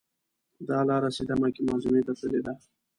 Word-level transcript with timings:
دا 0.67 0.77
لاره 0.89 1.09
سیده 1.17 1.35
مکې 1.41 1.61
معظمې 1.67 2.01
ته 2.07 2.13
تللې 2.19 2.41
ده. 2.45 2.53